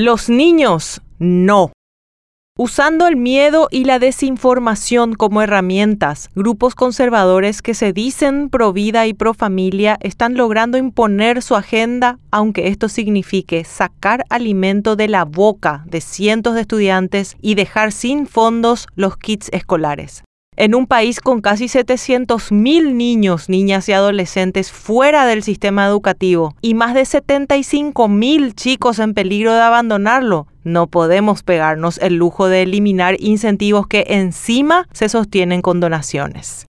[0.00, 1.72] Los niños, no.
[2.56, 9.08] Usando el miedo y la desinformación como herramientas, grupos conservadores que se dicen pro vida
[9.08, 15.24] y pro familia están logrando imponer su agenda, aunque esto signifique sacar alimento de la
[15.24, 20.22] boca de cientos de estudiantes y dejar sin fondos los kits escolares
[20.58, 26.74] en un país con casi 700.000 niños, niñas y adolescentes fuera del sistema educativo y
[26.74, 33.16] más de 75.000 chicos en peligro de abandonarlo, no podemos pegarnos el lujo de eliminar
[33.20, 36.67] incentivos que encima se sostienen con donaciones.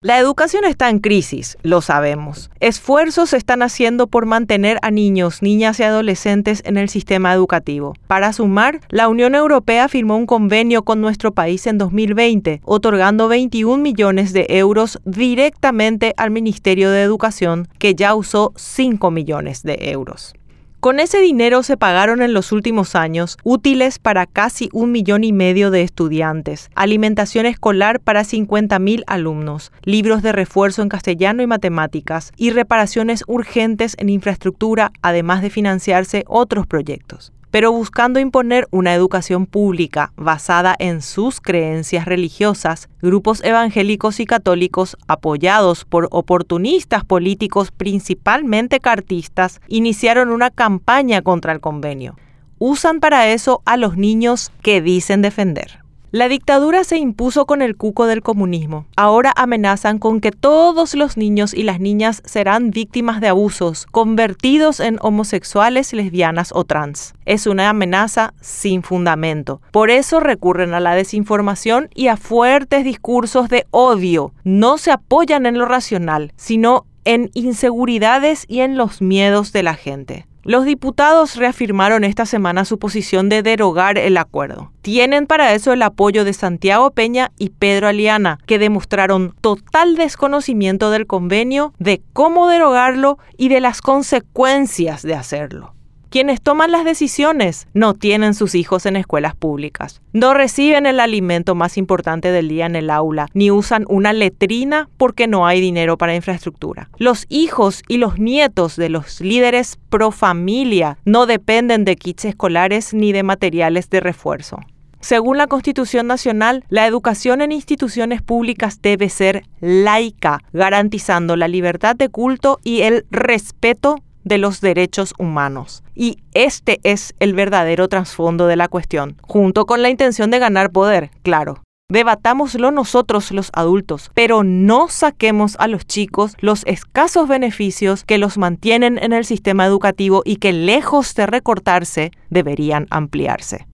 [0.00, 2.52] La educación está en crisis, lo sabemos.
[2.60, 7.94] Esfuerzos se están haciendo por mantener a niños, niñas y adolescentes en el sistema educativo.
[8.06, 13.82] Para sumar, la Unión Europea firmó un convenio con nuestro país en 2020, otorgando 21
[13.82, 20.32] millones de euros directamente al Ministerio de Educación, que ya usó 5 millones de euros.
[20.80, 25.32] Con ese dinero se pagaron en los últimos años útiles para casi un millón y
[25.32, 32.32] medio de estudiantes, alimentación escolar para 50.000 alumnos, libros de refuerzo en castellano y matemáticas
[32.36, 39.46] y reparaciones urgentes en infraestructura, además de financiarse otros proyectos pero buscando imponer una educación
[39.46, 48.80] pública basada en sus creencias religiosas, grupos evangélicos y católicos apoyados por oportunistas políticos principalmente
[48.80, 52.16] cartistas iniciaron una campaña contra el convenio.
[52.58, 55.87] Usan para eso a los niños que dicen defender.
[56.10, 58.86] La dictadura se impuso con el cuco del comunismo.
[58.96, 64.80] Ahora amenazan con que todos los niños y las niñas serán víctimas de abusos, convertidos
[64.80, 67.12] en homosexuales, lesbianas o trans.
[67.26, 69.60] Es una amenaza sin fundamento.
[69.70, 74.32] Por eso recurren a la desinformación y a fuertes discursos de odio.
[74.44, 79.74] No se apoyan en lo racional, sino en inseguridades y en los miedos de la
[79.74, 80.26] gente.
[80.48, 84.72] Los diputados reafirmaron esta semana su posición de derogar el acuerdo.
[84.80, 90.90] Tienen para eso el apoyo de Santiago Peña y Pedro Aliana, que demostraron total desconocimiento
[90.90, 95.74] del convenio, de cómo derogarlo y de las consecuencias de hacerlo.
[96.10, 101.54] Quienes toman las decisiones no tienen sus hijos en escuelas públicas, no reciben el alimento
[101.54, 105.98] más importante del día en el aula, ni usan una letrina porque no hay dinero
[105.98, 106.88] para infraestructura.
[106.96, 112.94] Los hijos y los nietos de los líderes pro familia no dependen de kits escolares
[112.94, 114.60] ni de materiales de refuerzo.
[115.00, 121.94] Según la Constitución Nacional, la educación en instituciones públicas debe ser laica, garantizando la libertad
[121.94, 125.82] de culto y el respeto de los derechos humanos.
[125.94, 130.70] Y este es el verdadero trasfondo de la cuestión, junto con la intención de ganar
[130.70, 131.62] poder, claro.
[131.90, 138.36] Debatámoslo nosotros los adultos, pero no saquemos a los chicos los escasos beneficios que los
[138.36, 143.68] mantienen en el sistema educativo y que lejos de recortarse, deberían ampliarse.